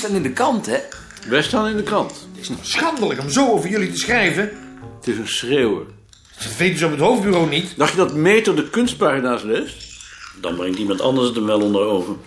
[0.00, 0.78] staan in de krant, hè?
[1.28, 2.10] Wij staan in de krant.
[2.10, 4.42] Het is nou schandelijk om zo over jullie te schrijven.
[4.98, 5.86] Het is een schreeuwer.
[6.42, 7.76] Dat weten ze op het hoofdbureau niet.
[7.76, 9.74] Dacht je dat Meter de kunstpagina's leest?
[10.40, 12.20] Dan brengt iemand anders het hem wel onder ogen.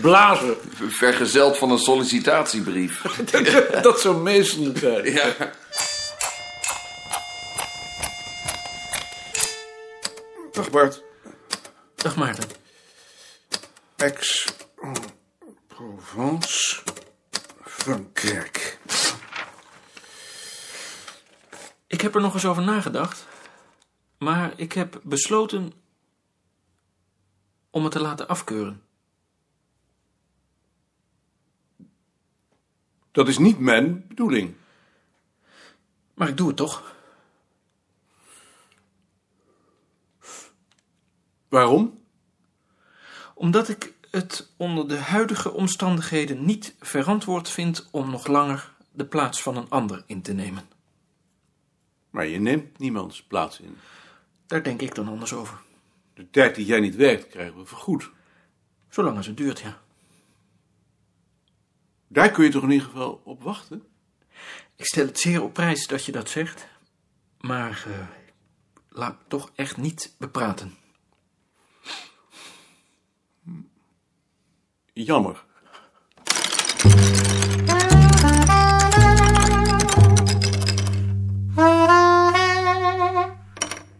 [0.00, 0.56] Blazen.
[0.88, 3.02] Vergezeld van een sollicitatiebrief.
[3.82, 5.12] dat zou meestal zijn.
[5.12, 5.34] ja.
[10.52, 11.02] Dag Bart.
[11.96, 12.48] Dag Maarten.
[16.02, 16.82] Aix-Provence,
[17.62, 18.78] Frankrijk.
[21.86, 23.26] Ik heb er nog eens over nagedacht.
[24.18, 25.72] Maar ik heb besloten
[27.70, 28.82] om het te laten afkeuren.
[33.10, 34.54] Dat is niet mijn bedoeling.
[36.14, 36.94] Maar ik doe het toch.
[41.48, 42.04] Waarom?
[43.34, 49.42] Omdat ik het onder de huidige omstandigheden niet verantwoord vind om nog langer de plaats
[49.42, 50.68] van een ander in te nemen.
[52.10, 53.76] Maar je neemt niemands plaats in.
[54.46, 55.60] Daar denk ik dan anders over.
[56.14, 58.10] De tijd die jij niet werkt, krijgen we vergoed.
[58.88, 59.80] Zolang als het duurt, ja.
[62.08, 63.82] Daar kun je toch in ieder geval op wachten?
[64.76, 66.66] Ik stel het zeer op prijs dat je dat zegt.
[67.40, 68.06] Maar eh,
[68.88, 70.76] laat me toch echt niet bepraten.
[74.94, 75.36] Jammer.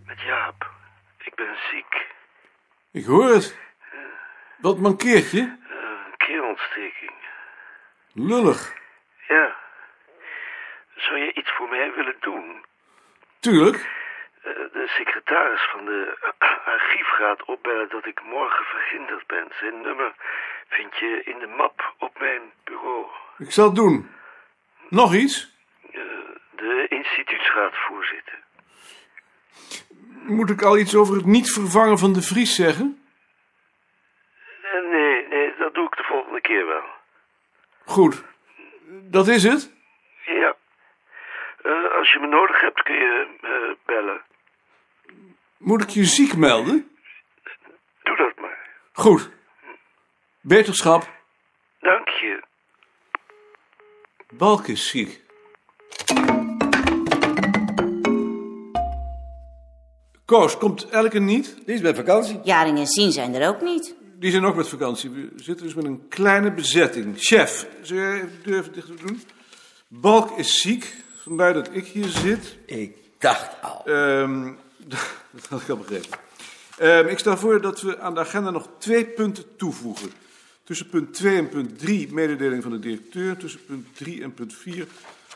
[0.07, 0.71] Met Jaap.
[1.25, 2.07] Ik ben ziek.
[2.93, 3.59] Ik hoor het.
[4.59, 5.41] Wat mankeert je?
[5.41, 7.13] Eh, Een keelontsteking.
[8.13, 8.75] Lullig.
[9.29, 9.57] Ja.
[10.97, 12.65] Zou je iets voor mij willen doen?
[13.41, 13.91] Tuurlijk.
[14.43, 16.17] Eh, De secretaris van de
[16.75, 19.47] archief gaat opbellen dat ik morgen verhinderd ben.
[19.61, 20.13] Zijn nummer
[20.69, 23.07] vind je in de map op mijn bureau.
[23.39, 24.11] Ik zal het doen.
[24.89, 25.57] Nog iets?
[25.93, 26.01] Eh,
[26.51, 28.39] De instituutsraadvoorzitter.
[30.23, 33.05] Moet ik al iets over het niet vervangen van de Vries zeggen?
[34.63, 36.85] Eh, Nee, nee, dat doe ik de volgende keer wel.
[37.85, 38.25] Goed.
[38.89, 39.73] Dat is het?
[40.27, 40.55] Ja.
[41.99, 43.27] Als je me nodig hebt kun je
[43.85, 44.23] bellen.
[45.63, 46.91] Moet ik je ziek melden?
[48.03, 48.59] Doe dat maar.
[48.93, 49.31] Goed.
[50.41, 51.11] Beterschap.
[51.81, 52.45] Dank je.
[54.33, 55.21] Balk is ziek.
[60.25, 61.67] Koos, komt Elke niet?
[61.67, 62.41] Die is met vakantie.
[62.43, 63.97] Jaring en Sien zijn er ook niet.
[64.19, 65.11] Die zijn ook met vakantie.
[65.11, 67.15] We zitten dus met een kleine bezetting.
[67.19, 69.23] Chef, zou jij even de deur even dicht doen?
[69.89, 72.59] Balk is ziek, vandaar dat ik hier zit.
[72.67, 73.83] Ik dacht al.
[73.85, 74.53] Ehm,
[75.31, 76.19] dat had ik al begrepen.
[76.79, 80.11] Ehm, ik stel voor dat we aan de agenda nog twee punten toevoegen.
[80.65, 83.37] Tussen punt 2 en punt 3 mededeling van de directeur.
[83.37, 84.87] Tussen punt 3 en punt 4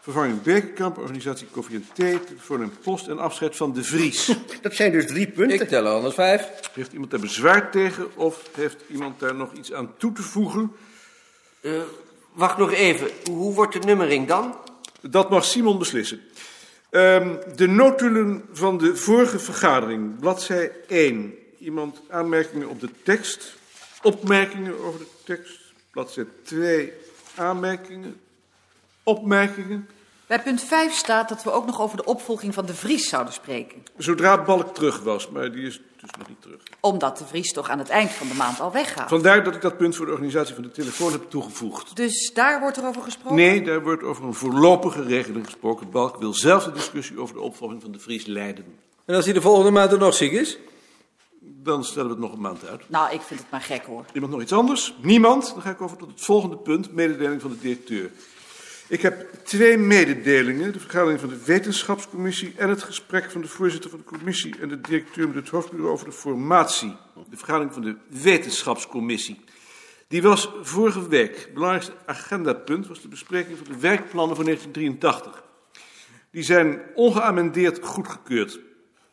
[0.07, 4.27] vervanging Bekerkamp, organisatie Koffie en Thee, telefoon en post en afscheid van de Vries.
[4.63, 5.61] Dat zijn dus drie punten.
[5.61, 6.51] Ik tel er anders vijf.
[6.73, 10.73] Heeft iemand daar bezwaar tegen of heeft iemand daar nog iets aan toe te voegen?
[11.61, 11.73] Eh,
[12.33, 13.09] wacht nog even.
[13.31, 14.57] Hoe wordt de nummering dan?
[15.01, 16.21] Dat mag Simon beslissen.
[16.91, 21.35] Ehm, de notulen van de vorige vergadering, bladzij 1.
[21.59, 23.57] Iemand aanmerkingen op de tekst,
[24.03, 25.61] opmerkingen over de tekst,
[25.91, 26.93] bladzij 2.
[27.35, 28.21] Aanmerkingen,
[29.03, 29.89] opmerkingen.
[30.27, 33.33] Bij punt 5 staat dat we ook nog over de opvolging van de Vries zouden
[33.33, 33.83] spreken.
[33.97, 36.61] Zodra Balk terug was, maar die is dus nog niet terug.
[36.81, 39.09] Omdat de Vries toch aan het eind van de maand al weggaat.
[39.09, 41.97] Vandaar dat ik dat punt voor de organisatie van de telefoon heb toegevoegd.
[41.97, 43.37] Dus daar wordt er over gesproken?
[43.37, 45.91] Nee, daar wordt over een voorlopige regeling gesproken.
[45.91, 48.65] Balk wil zelf de discussie over de opvolging van de Vries leiden.
[49.05, 50.59] En als hij de volgende maand er nog ziek is?
[51.41, 52.91] Dan stellen we het nog een maand uit.
[52.91, 54.05] Nou, ik vind het maar gek hoor.
[54.13, 54.95] Iemand nog iets anders?
[55.03, 55.51] Niemand?
[55.53, 58.11] Dan ga ik over tot het volgende punt, mededeling van de directeur.
[58.89, 60.73] Ik heb twee mededelingen.
[60.73, 64.69] De vergadering van de wetenschapscommissie en het gesprek van de voorzitter van de commissie en
[64.69, 66.97] de directeur met het hoofdbureau over de formatie.
[67.31, 69.41] De vergadering van de wetenschapscommissie.
[70.09, 71.37] Die was vorige week.
[71.37, 75.45] Het belangrijkste agendapunt was de bespreking van de werkplannen van 1983.
[76.31, 78.61] Die zijn ongeamendeerd goedgekeurd.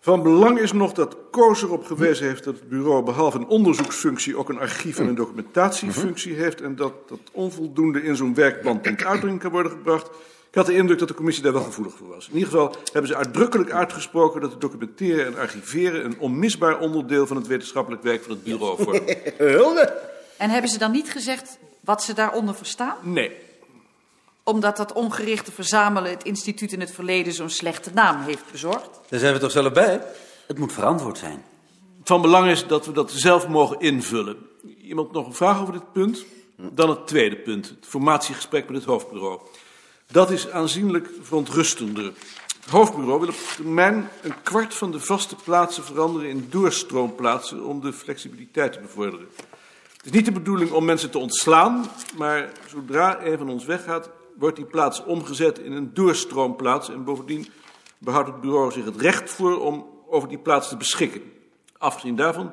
[0.04, 4.38] Van belang is nog dat Koos erop gewezen heeft dat het bureau behalve een onderzoeksfunctie
[4.38, 9.04] ook een archief- en een documentatiefunctie heeft en dat dat onvoldoende in zo'n werkplan tot
[9.04, 10.08] uitdrukking kan worden gebracht.
[10.50, 12.28] Ik had de indruk dat de commissie daar wel gevoelig voor was.
[12.28, 17.28] In ieder geval hebben ze uitdrukkelijk uitgesproken dat het documenteren en archiveren een onmisbaar onderdeel
[17.28, 19.16] van het wetenschappelijk werk van het bureau vormt.
[19.38, 19.94] Hulde.
[20.38, 22.98] En hebben ze dan niet gezegd wat ze daaronder verstaan?
[23.02, 23.32] Nee,
[24.44, 29.00] Omdat dat ongerichte verzamelen het instituut in het verleden zo'n slechte naam heeft bezorgd?
[29.10, 30.02] Daar zijn we toch zelf bij?
[30.48, 31.44] Het moet verantwoord zijn.
[32.04, 34.38] van belang is dat we dat zelf mogen invullen.
[34.82, 36.26] Iemand nog een vraag over dit punt?
[36.56, 39.40] Dan het tweede punt, het formatiegesprek met het hoofdbureau.
[40.12, 42.04] Dat is aanzienlijk verontrustender.
[42.62, 47.82] Het hoofdbureau wil op termijn een kwart van de vaste plaatsen veranderen in doorstroomplaatsen om
[47.82, 49.28] de flexibiliteit te bevorderen.
[49.98, 51.86] Het is niet de bedoeling om mensen te ontslaan,
[52.18, 54.10] maar zodra een van ons weggaat,
[54.44, 57.48] wordt die plaats omgezet in een doorstroomplaats en bovendien
[57.98, 61.22] behoudt het bureau zich het recht voor om over die plaats te beschikken.
[61.78, 62.52] Afgezien daarvan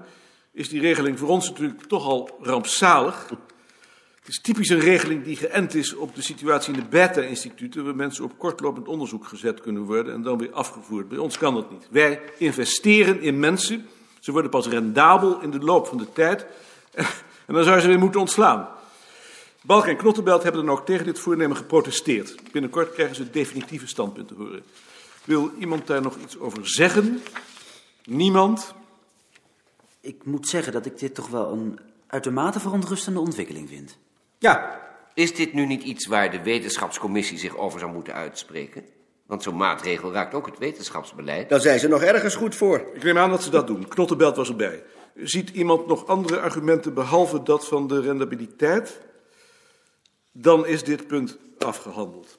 [0.53, 3.29] is die regeling voor ons natuurlijk toch al rampzalig.
[3.29, 7.97] Het is typisch een regeling die geënt is op de situatie in de beta-instituten, waar
[7.97, 11.09] mensen op kortlopend onderzoek gezet kunnen worden en dan weer afgevoerd.
[11.09, 11.89] Bij ons kan dat niet.
[11.91, 13.87] Wij investeren in mensen.
[14.21, 16.47] Ze worden pas rendabel in de loop van de tijd.
[17.47, 18.69] En dan zou je ze weer moeten ontslaan.
[19.62, 22.53] Balk en Knottenbelt hebben dan ook tegen dit voornemen geprotesteerd.
[22.53, 24.62] Binnenkort krijgen ze het definitieve standpunt te horen.
[25.25, 27.23] Wil iemand daar nog iets over zeggen?
[28.05, 28.75] Niemand?
[30.01, 33.99] Ik moet zeggen dat ik dit toch wel een uitermate verontrustende ontwikkeling vind.
[34.39, 34.89] Ja.
[35.15, 38.85] Is dit nu niet iets waar de wetenschapscommissie zich over zou moeten uitspreken?
[39.27, 41.49] Want zo'n maatregel raakt ook het wetenschapsbeleid.
[41.49, 42.87] Dan zijn ze nog ergens goed voor.
[42.95, 43.89] Ik neem aan dat ze dat doen.
[43.89, 44.83] Knottenbelt was erbij.
[45.15, 49.01] Ziet iemand nog andere argumenten behalve dat van de rendabiliteit?
[50.32, 52.38] Dan is dit punt afgehandeld.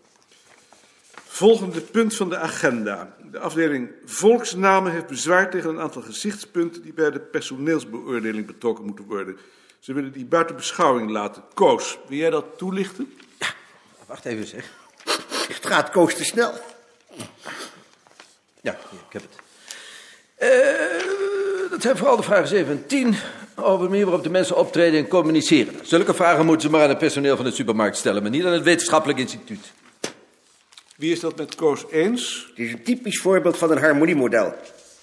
[1.13, 3.15] Volgende punt van de agenda.
[3.31, 9.05] De afdeling Volksnamen heeft bezwaar tegen een aantal gezichtspunten die bij de personeelsbeoordeling betrokken moeten
[9.05, 9.38] worden.
[9.79, 11.43] Ze willen die buiten beschouwing laten.
[11.53, 13.13] Koos, wil jij dat toelichten?
[14.05, 14.71] Wacht even zeg.
[15.47, 16.53] Het gaat Koos te snel.
[18.61, 18.71] Ja,
[19.07, 19.35] ik heb het.
[20.35, 23.15] Eh, dat zijn vooral de vragen 7 en 10
[23.56, 25.75] over de manier waarop de mensen optreden en communiceren.
[25.83, 28.51] Zulke vragen moeten ze maar aan het personeel van de supermarkt stellen, maar niet aan
[28.51, 29.71] het wetenschappelijk instituut.
[30.95, 32.45] Wie is dat met Koos eens?
[32.50, 34.53] Het is een typisch voorbeeld van een harmoniemodel.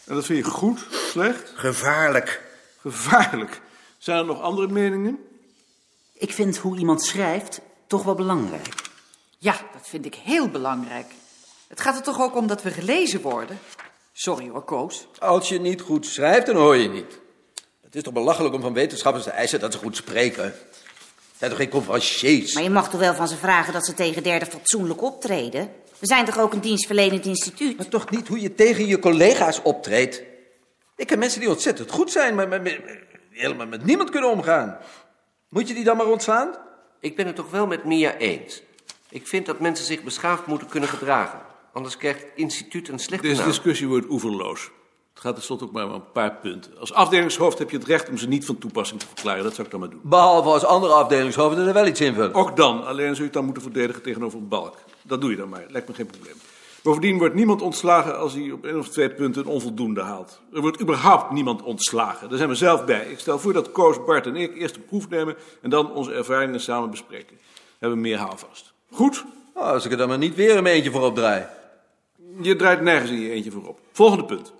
[0.05, 1.53] En dat vind je goed, slecht?
[1.55, 2.43] Gevaarlijk.
[2.81, 3.61] Gevaarlijk.
[3.99, 5.19] Zijn er nog andere meningen?
[6.12, 8.75] Ik vind hoe iemand schrijft toch wel belangrijk.
[9.39, 11.06] Ja, dat vind ik heel belangrijk.
[11.69, 13.59] Het gaat er toch ook om dat we gelezen worden?
[14.12, 15.06] Sorry hoor, Koos.
[15.19, 17.19] Als je niet goed schrijft, dan hoor je niet.
[17.88, 20.55] Het is toch belachelijk om van wetenschappers te eisen dat ze goed spreken.
[21.37, 22.55] Zijn toch geen conferenciers?
[22.55, 25.70] Maar je mag toch wel van ze vragen dat ze tegen derden fatsoenlijk optreden?
[25.99, 27.76] We zijn toch ook een dienstverlenend instituut?
[27.76, 30.23] Maar toch niet hoe je tegen je collega's optreedt?
[30.96, 32.81] Ik ken mensen die ontzettend goed zijn, maar, maar,
[33.31, 34.79] helemaal met niemand kunnen omgaan.
[35.49, 36.55] Moet je die dan maar ontslaan?
[37.00, 38.62] Ik ben het toch wel met Mia eens.
[39.08, 41.40] Ik vind dat mensen zich beschaafd moeten kunnen gedragen.
[41.73, 43.49] Anders krijgt het instituut een slechte Deze naam.
[43.49, 44.70] discussie wordt oeverloos.
[45.19, 46.79] Het gaat tenslotte ook maar om een paar punten.
[46.79, 49.43] Als afdelingshoofd heb je het recht om ze niet van toepassing te verklaren.
[49.43, 50.00] Dat zou ik dan maar doen.
[50.03, 52.35] Behalve als andere afdelingshoofden er wel iets invullen.
[52.35, 52.87] Ook dan.
[52.87, 54.76] Alleen zul je het dan moeten verdedigen tegenover een balk.
[55.03, 55.65] Dat doe je dan maar.
[55.69, 56.35] Lijkt me geen probleem.
[56.82, 60.41] Bovendien wordt niemand ontslagen als hij op één of twee punten een onvoldoende haalt.
[60.53, 62.29] Er wordt überhaupt niemand ontslagen.
[62.29, 63.06] Daar zijn we zelf bij.
[63.06, 66.12] Ik stel voor dat Koos, Bart en ik eerst een proef nemen en dan onze
[66.12, 67.37] ervaringen samen bespreken.
[67.55, 68.73] We hebben meer houvast.
[68.91, 69.25] Goed?
[69.55, 71.47] Oh, als ik er dan maar niet weer een eentje voor opdraai.
[72.41, 73.79] Je draait nergens in je eentje voorop.
[73.93, 74.52] Volgende punt.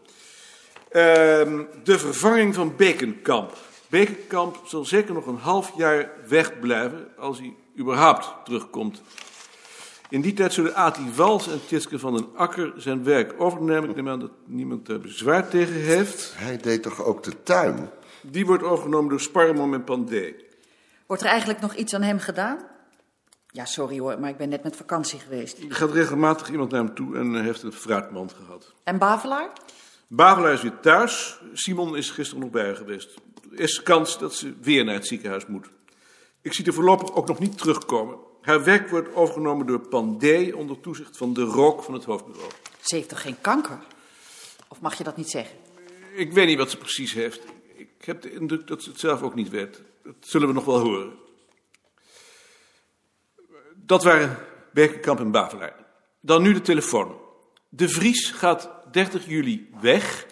[0.90, 3.57] Ehm, de vervanging van Bekenkamp.
[3.88, 9.02] Bekenkamp zal zeker nog een half jaar wegblijven als hij überhaupt terugkomt.
[10.11, 13.90] In die tijd zullen Ati Wals en Tjitske van den Akker zijn werk overnemen.
[13.90, 16.33] Ik neem aan dat niemand daar bezwaar tegen heeft.
[16.37, 17.90] Hij deed toch ook de tuin?
[18.23, 20.35] Die wordt overgenomen door Sparremom en Pandé.
[21.07, 22.59] Wordt er eigenlijk nog iets aan hem gedaan?
[23.50, 25.59] Ja, sorry hoor, maar ik ben net met vakantie geweest.
[25.59, 28.75] Er gaat regelmatig iemand naar hem toe en heeft een fruitmand gehad.
[28.85, 29.50] En Bavelaar?
[30.08, 31.40] Bavelaar is weer thuis.
[31.52, 33.14] Simon is gisteren nog bij haar geweest.
[33.52, 35.68] Er is kans dat ze weer naar het ziekenhuis moet.
[36.42, 38.18] Ik zie er voorlopig ook nog niet terugkomen.
[38.40, 42.50] Haar werk wordt overgenomen door Pandé onder toezicht van de rook van het hoofdbureau.
[42.80, 43.78] Ze heeft toch geen kanker?
[44.68, 45.56] Of mag je dat niet zeggen?
[46.14, 47.40] Ik weet niet wat ze precies heeft.
[47.74, 49.82] Ik heb de indruk dat ze het zelf ook niet weet.
[50.02, 51.12] Dat zullen we nog wel horen.
[53.74, 54.38] Dat waren
[54.72, 55.74] Berkenkamp en Bavelaar.
[56.20, 57.16] Dan nu de telefoon.
[57.68, 60.26] De Vries gaat 30 juli weg.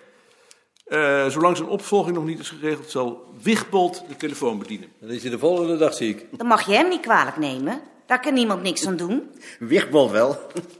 [0.84, 4.88] Eh, zolang zijn opvolging nog niet is geregeld, zal Wigbold de telefoon bedienen.
[5.00, 6.26] Dan is hij de volgende dag ziek.
[6.30, 7.80] Dan mag je hem niet kwalijk nemen.
[8.06, 9.30] Daar kan niemand niks aan doen.
[9.58, 10.38] Wigbold wel.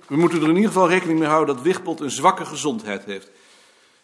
[0.08, 3.30] We moeten er in ieder geval rekening mee houden dat Wigbold een zwakke gezondheid heeft.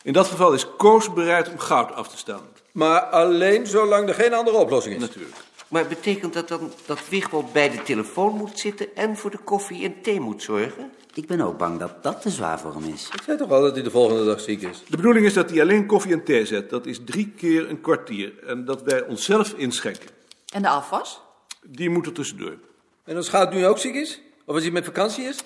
[0.02, 2.42] In dat geval is Koos bereid om goud af te staan.
[2.72, 5.00] Maar alleen zolang er geen andere oplossing is.
[5.00, 5.36] Natuurlijk.
[5.68, 9.84] Maar betekent dat dan dat Wigbold bij de telefoon moet zitten en voor de koffie
[9.84, 10.92] en thee moet zorgen?
[11.14, 13.08] Ik ben ook bang dat dat te zwaar voor hem is.
[13.12, 14.82] Ik zei toch al dat hij de volgende dag ziek is.
[14.88, 16.70] De bedoeling is dat hij alleen koffie en thee zet.
[16.70, 18.32] Dat is drie keer een kwartier.
[18.46, 20.08] En dat wij onszelf inschenken.
[20.52, 21.20] En de afwas?
[21.66, 22.56] Die moet er tussendoor.
[23.04, 24.20] En als Goud nu ook ziek is?
[24.44, 25.38] Of als hij met vakantie is?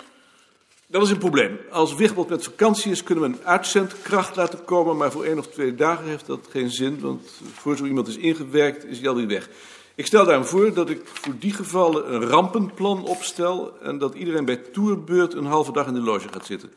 [0.87, 1.59] Dat is een probleem.
[1.71, 4.97] Als Wigbold met vakantie is, kunnen we een uitzendkracht laten komen.
[4.97, 6.99] Maar voor één of twee dagen heeft dat geen zin.
[6.99, 9.49] Want voor zo iemand is ingewerkt, is hij alweer weg.
[9.97, 13.77] Ik stel daarom voor dat ik voor die gevallen een rampenplan opstel...
[13.81, 16.73] en dat iedereen bij toerbeurt een halve dag in de loge gaat zitten.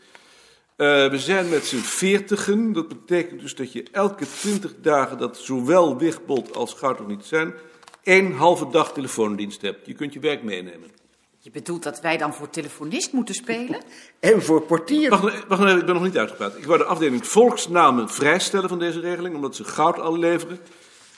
[0.77, 2.73] Eh, we zijn met z'n veertigen.
[2.73, 7.25] Dat betekent dus dat je elke twintig dagen dat zowel Wigbold als Goud nog niet
[7.25, 7.55] zijn...
[8.03, 9.87] één halve dag telefoondienst hebt.
[9.87, 10.91] Je kunt je werk meenemen.
[11.39, 13.83] Je bedoelt dat wij dan voor telefonist moeten spelen?
[14.21, 15.11] En voor portier.
[15.11, 16.57] Wacht, wacht, even, ik ben nog niet uitgepraat.
[16.57, 20.61] Ik wou de afdeling volksnamen vrijstellen van deze regeling, omdat ze goud al leveren.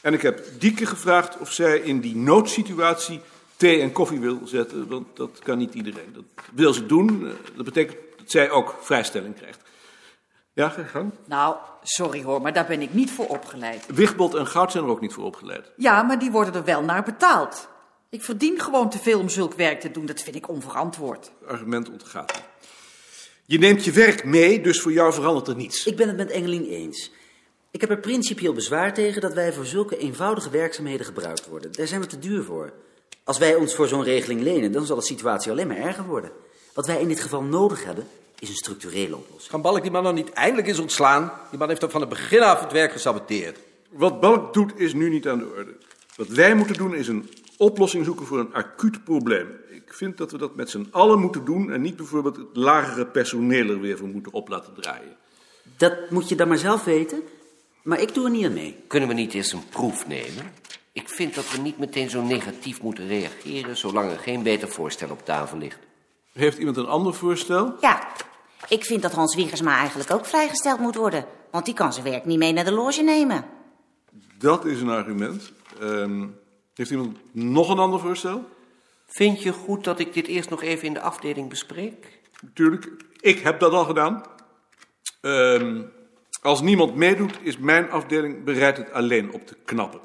[0.03, 3.21] En ik heb Dieke gevraagd of zij in die noodsituatie
[3.57, 6.13] thee en koffie wil zetten, want dat kan niet iedereen.
[6.15, 7.27] Dat wil ze doen.
[7.27, 9.61] Eh, Dat betekent dat zij ook vrijstelling krijgt.
[10.53, 11.11] Ja, ga gang.
[11.27, 13.85] Nou, sorry hoor, maar daar ben ik niet voor opgeleid.
[13.95, 15.71] Wigbold en Goud zijn er ook niet voor opgeleid.
[15.77, 17.69] Ja, maar die worden er wel naar betaald.
[18.11, 20.07] Ik verdien gewoon te veel om zulk werk te doen.
[20.07, 21.31] Dat vind ik onverantwoord.
[21.47, 22.43] Argument ontgaat.
[23.47, 25.87] Je neemt je werk mee, dus voor jou verandert er niets.
[25.87, 27.11] Ik ben het met Engelien eens.
[27.73, 31.73] Ik heb er principieel bezwaar tegen dat wij voor zulke eenvoudige werkzaamheden gebruikt worden.
[31.73, 32.73] Daar zijn we te duur voor.
[33.25, 36.31] Als wij ons voor zo'n regeling lenen, dan zal de situatie alleen maar erger worden.
[36.75, 38.07] Wat wij in dit geval nodig hebben,
[38.39, 39.51] is een structurele oplossing.
[39.51, 41.33] Kan Balk die man dan niet eindelijk eens ontslaan?
[41.51, 43.59] Die man heeft toch van het begin af het werk gesaboteerd.
[43.89, 45.75] Wat Balk doet is nu niet aan de orde.
[46.17, 49.49] Wat wij moeten doen is een oplossing zoeken voor een acuut probleem.
[49.69, 53.07] Ik vind dat we dat met z'n allen moeten doen en niet bijvoorbeeld het lagere
[53.07, 55.17] personeel er weer voor moeten op laten draaien.
[55.77, 57.23] Dat moet je dan maar zelf weten,
[57.83, 58.77] maar ik doe er niet aan mee.
[58.87, 60.53] Kunnen we niet eens een proef nemen?
[60.93, 63.77] Ik vind dat we niet meteen zo negatief moeten reageren...
[63.77, 65.79] zolang er geen beter voorstel op tafel ligt.
[66.33, 67.77] Heeft iemand een ander voorstel?
[67.81, 68.09] Ja,
[68.69, 71.25] ik vind dat Hans Wiegersma eigenlijk ook vrijgesteld moet worden.
[71.51, 73.45] Want die kan zijn werk niet mee naar de loge nemen.
[74.39, 75.53] Dat is een argument.
[75.81, 76.27] Ehm,
[76.75, 78.45] heeft iemand nog een ander voorstel?
[79.07, 82.21] Vind je goed dat ik dit eerst nog even in de afdeling bespreek?
[82.41, 84.23] Natuurlijk, ik heb dat al gedaan.
[85.21, 85.83] Ehm,
[86.43, 90.01] als niemand meedoet, is mijn afdeling bereid het alleen op te knappen.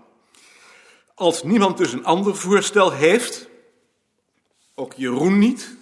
[1.15, 3.47] Als niemand dus een ander voorstel heeft,
[4.75, 5.75] ook Jeroen niet,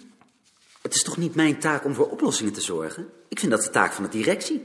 [0.82, 3.10] Het is toch niet mijn taak om voor oplossingen te zorgen?
[3.28, 4.64] Ik vind dat de taak van de directie.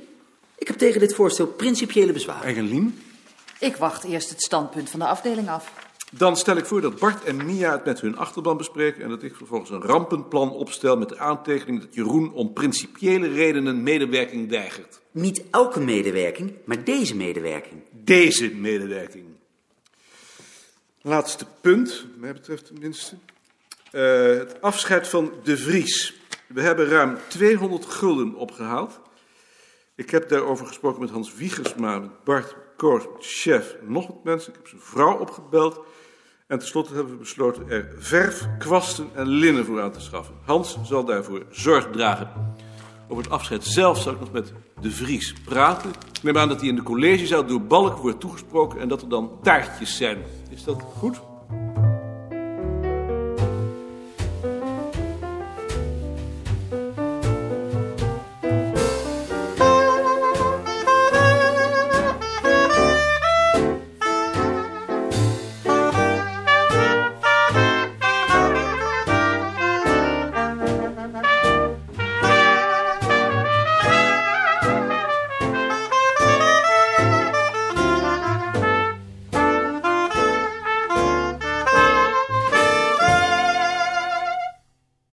[0.57, 2.43] Ik heb tegen dit voorstel principiële bezwaren.
[2.43, 3.03] Eigen
[3.59, 5.71] Ik wacht eerst het standpunt van de afdeling af.
[6.13, 9.23] Dan stel ik voor dat Bart en Mia het met hun achterban bespreken en dat
[9.23, 15.01] ik vervolgens een rampenplan opstel met de aantekening dat Jeroen om principiële redenen medewerking weigert.
[15.11, 17.81] Niet elke medewerking, maar deze medewerking.
[17.91, 19.25] Deze medewerking.
[21.01, 23.15] Laatste punt, wat mij betreft tenminste.
[23.91, 26.13] Eh, het afscheid van De Vries.
[26.47, 28.99] We hebben ruim 200 gulden opgehaald.
[29.95, 32.55] Ik heb daarover gesproken met Hans Wiegersma, met Bart
[33.19, 34.51] Chef nog wat mensen.
[34.51, 35.79] Ik heb zijn vrouw opgebeld.
[36.47, 40.35] En tenslotte hebben we besloten er verf, kwasten en linnen voor aan te schaffen.
[40.45, 42.55] Hans zal daarvoor zorg dragen.
[43.07, 45.89] Over het afscheid zelf zal ik nog met De Vries praten.
[45.89, 49.09] Ik neem aan dat hij in de collegezaal door Balk wordt toegesproken en dat er
[49.09, 50.23] dan taartjes zijn.
[50.49, 51.21] Is dat goed?